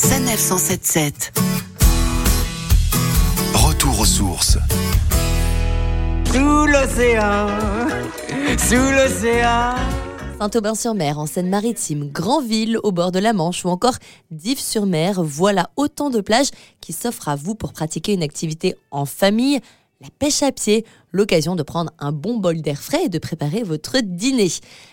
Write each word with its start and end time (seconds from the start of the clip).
Sanef 0.00 0.38
177. 0.38 1.32
Retour 3.52 3.98
aux 3.98 4.04
sources. 4.04 4.56
Sous 6.32 6.66
l'océan, 6.66 7.48
sous 8.58 8.76
l'océan. 8.76 9.74
Saint-Aubin-sur-Mer, 10.38 11.18
en 11.18 11.26
Seine-Maritime, 11.26 12.12
Grandville, 12.12 12.78
au 12.84 12.92
bord 12.92 13.10
de 13.10 13.18
la 13.18 13.32
Manche 13.32 13.64
ou 13.64 13.70
encore 13.70 13.96
Dives-sur-Mer, 14.30 15.20
voilà 15.24 15.70
autant 15.74 16.10
de 16.10 16.20
plages 16.20 16.50
qui 16.80 16.92
s'offrent 16.92 17.28
à 17.28 17.34
vous 17.34 17.56
pour 17.56 17.72
pratiquer 17.72 18.12
une 18.12 18.22
activité 18.22 18.76
en 18.92 19.04
famille, 19.04 19.58
la 20.00 20.08
pêche 20.16 20.44
à 20.44 20.52
pied, 20.52 20.84
l'occasion 21.10 21.56
de 21.56 21.64
prendre 21.64 21.90
un 21.98 22.12
bon 22.12 22.36
bol 22.36 22.60
d'air 22.60 22.80
frais 22.80 23.06
et 23.06 23.08
de 23.08 23.18
préparer 23.18 23.64
votre 23.64 23.98
dîner. 24.00 24.48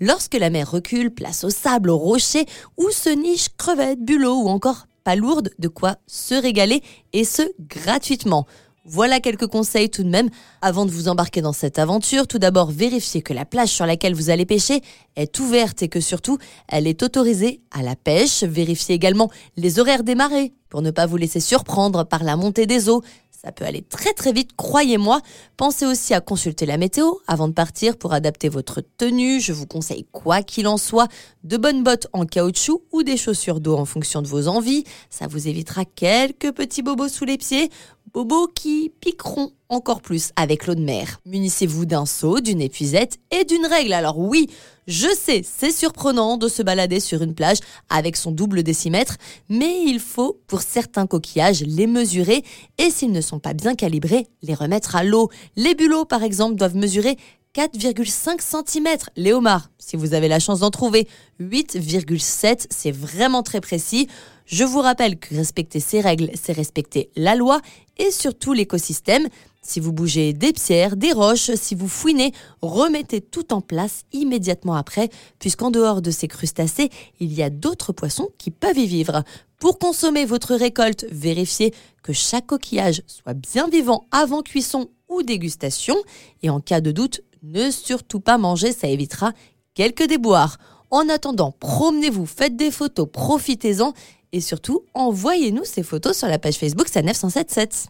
Lorsque 0.00 0.34
la 0.34 0.48
mer 0.48 0.70
recule, 0.70 1.10
place 1.10 1.44
au 1.44 1.50
sable, 1.50 1.90
au 1.90 1.98
rocher, 1.98 2.46
où 2.78 2.90
se 2.90 3.10
nichent 3.10 3.50
crevettes, 3.58 4.00
bulots 4.00 4.44
ou 4.44 4.48
encore 4.48 4.86
palourdes, 5.04 5.50
de 5.58 5.68
quoi 5.68 5.96
se 6.06 6.34
régaler 6.34 6.82
et 7.12 7.24
ce 7.24 7.42
gratuitement. 7.60 8.46
Voilà 8.88 9.18
quelques 9.18 9.48
conseils 9.48 9.90
tout 9.90 10.04
de 10.04 10.08
même 10.08 10.30
avant 10.62 10.86
de 10.86 10.92
vous 10.92 11.08
embarquer 11.08 11.42
dans 11.42 11.52
cette 11.52 11.80
aventure. 11.80 12.28
Tout 12.28 12.38
d'abord, 12.38 12.70
vérifiez 12.70 13.20
que 13.20 13.32
la 13.32 13.44
plage 13.44 13.70
sur 13.70 13.84
laquelle 13.84 14.14
vous 14.14 14.30
allez 14.30 14.46
pêcher 14.46 14.80
est 15.16 15.40
ouverte 15.40 15.82
et 15.82 15.88
que 15.88 16.00
surtout, 16.00 16.38
elle 16.68 16.86
est 16.86 17.02
autorisée 17.02 17.60
à 17.72 17.82
la 17.82 17.96
pêche. 17.96 18.44
Vérifiez 18.44 18.94
également 18.94 19.28
les 19.56 19.80
horaires 19.80 20.04
des 20.04 20.14
marées 20.14 20.52
pour 20.68 20.82
ne 20.82 20.92
pas 20.92 21.06
vous 21.06 21.16
laisser 21.16 21.40
surprendre 21.40 22.04
par 22.04 22.22
la 22.22 22.36
montée 22.36 22.66
des 22.66 22.88
eaux. 22.88 23.02
Ça 23.46 23.52
peut 23.52 23.64
aller 23.64 23.82
très 23.82 24.12
très 24.12 24.32
vite, 24.32 24.56
croyez-moi. 24.56 25.20
Pensez 25.56 25.86
aussi 25.86 26.14
à 26.14 26.20
consulter 26.20 26.66
la 26.66 26.78
météo 26.78 27.12
avant 27.28 27.46
de 27.46 27.52
partir 27.52 27.96
pour 27.96 28.12
adapter 28.12 28.48
votre 28.48 28.80
tenue. 28.80 29.40
Je 29.40 29.52
vous 29.52 29.66
conseille, 29.66 30.04
quoi 30.10 30.42
qu'il 30.42 30.66
en 30.66 30.78
soit, 30.78 31.06
de 31.44 31.56
bonnes 31.56 31.84
bottes 31.84 32.08
en 32.12 32.26
caoutchouc 32.26 32.82
ou 32.90 33.04
des 33.04 33.16
chaussures 33.16 33.60
d'eau 33.60 33.76
en 33.76 33.84
fonction 33.84 34.20
de 34.20 34.26
vos 34.26 34.48
envies. 34.48 34.82
Ça 35.10 35.28
vous 35.28 35.46
évitera 35.46 35.84
quelques 35.84 36.50
petits 36.50 36.82
bobos 36.82 37.06
sous 37.08 37.24
les 37.24 37.38
pieds 37.38 37.70
bobos 38.12 38.48
qui 38.48 38.92
piqueront 39.00 39.52
encore 39.68 40.00
plus 40.00 40.30
avec 40.36 40.66
l'eau 40.66 40.74
de 40.74 40.80
mer. 40.80 41.20
Munissez-vous 41.26 41.86
d'un 41.86 42.06
seau, 42.06 42.40
d'une 42.40 42.60
épuisette 42.60 43.18
et 43.30 43.44
d'une 43.44 43.66
règle. 43.66 43.92
Alors 43.92 44.18
oui, 44.18 44.48
je 44.86 45.08
sais, 45.08 45.42
c'est 45.44 45.72
surprenant 45.72 46.36
de 46.36 46.48
se 46.48 46.62
balader 46.62 47.00
sur 47.00 47.22
une 47.22 47.34
plage 47.34 47.58
avec 47.88 48.16
son 48.16 48.30
double 48.30 48.62
décimètre, 48.62 49.16
mais 49.48 49.82
il 49.84 49.98
faut, 49.98 50.40
pour 50.46 50.62
certains 50.62 51.06
coquillages, 51.06 51.62
les 51.62 51.86
mesurer 51.86 52.44
et 52.78 52.90
s'ils 52.90 53.12
ne 53.12 53.20
sont 53.20 53.40
pas 53.40 53.54
bien 53.54 53.74
calibrés, 53.74 54.26
les 54.42 54.54
remettre 54.54 54.96
à 54.96 55.04
l'eau. 55.04 55.30
Les 55.56 55.74
bulots, 55.74 56.04
par 56.04 56.22
exemple, 56.22 56.56
doivent 56.56 56.76
mesurer 56.76 57.16
4,5 57.56 58.40
cm. 58.40 58.96
Les 59.16 59.32
homards, 59.32 59.70
si 59.78 59.96
vous 59.96 60.12
avez 60.12 60.28
la 60.28 60.38
chance 60.38 60.60
d'en 60.60 60.70
trouver, 60.70 61.08
8,7, 61.40 62.66
c'est 62.68 62.90
vraiment 62.90 63.42
très 63.42 63.62
précis. 63.62 64.08
Je 64.44 64.62
vous 64.62 64.80
rappelle 64.80 65.18
que 65.18 65.34
respecter 65.34 65.80
ces 65.80 66.00
règles, 66.00 66.30
c'est 66.34 66.52
respecter 66.52 67.10
la 67.16 67.34
loi 67.34 67.60
et 67.96 68.10
surtout 68.10 68.52
l'écosystème. 68.52 69.26
Si 69.66 69.80
vous 69.80 69.92
bougez 69.92 70.32
des 70.32 70.52
pierres, 70.52 70.96
des 70.96 71.12
roches, 71.12 71.50
si 71.56 71.74
vous 71.74 71.88
fouinez, 71.88 72.30
remettez 72.62 73.20
tout 73.20 73.52
en 73.52 73.60
place 73.60 74.04
immédiatement 74.12 74.76
après, 74.76 75.10
puisqu'en 75.40 75.72
dehors 75.72 76.02
de 76.02 76.12
ces 76.12 76.28
crustacés, 76.28 76.88
il 77.18 77.32
y 77.32 77.42
a 77.42 77.50
d'autres 77.50 77.92
poissons 77.92 78.28
qui 78.38 78.52
peuvent 78.52 78.78
y 78.78 78.86
vivre. 78.86 79.24
Pour 79.58 79.80
consommer 79.80 80.24
votre 80.24 80.54
récolte, 80.54 81.04
vérifiez 81.10 81.74
que 82.04 82.12
chaque 82.12 82.46
coquillage 82.46 83.02
soit 83.08 83.34
bien 83.34 83.66
vivant 83.66 84.06
avant 84.12 84.42
cuisson 84.42 84.88
ou 85.08 85.24
dégustation. 85.24 85.96
Et 86.44 86.50
en 86.50 86.60
cas 86.60 86.80
de 86.80 86.92
doute, 86.92 87.22
ne 87.42 87.72
surtout 87.72 88.20
pas 88.20 88.38
manger, 88.38 88.72
ça 88.72 88.86
évitera 88.86 89.32
quelques 89.74 90.06
déboires. 90.06 90.58
En 90.92 91.08
attendant, 91.08 91.50
promenez-vous, 91.58 92.26
faites 92.26 92.54
des 92.54 92.70
photos, 92.70 93.08
profitez-en 93.12 93.94
et 94.36 94.40
surtout, 94.42 94.84
envoyez-nous 94.92 95.64
ces 95.64 95.82
photos 95.82 96.14
sur 96.14 96.28
la 96.28 96.38
page 96.38 96.56
Facebook 96.56 96.88
Sanef 96.88 97.16
177. 97.16 97.88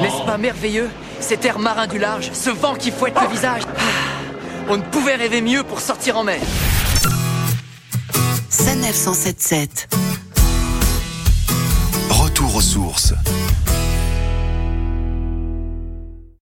N'est-ce 0.00 0.24
pas 0.24 0.38
merveilleux? 0.38 0.88
Cet 1.20 1.44
air 1.44 1.58
marin 1.58 1.86
du 1.86 1.98
large, 1.98 2.30
ce 2.32 2.48
vent 2.48 2.74
qui 2.76 2.90
fouette 2.90 3.14
le 3.20 3.28
visage. 3.28 3.62
Ah, 3.66 3.80
on 4.70 4.78
ne 4.78 4.82
pouvait 4.82 5.16
rêver 5.16 5.42
mieux 5.42 5.64
pour 5.64 5.80
sortir 5.80 6.16
en 6.16 6.24
mer. 6.24 6.40
Sanef 8.48 8.96
177. 8.96 9.88
Retour 12.08 12.56
aux 12.56 12.62
sources. 12.62 13.12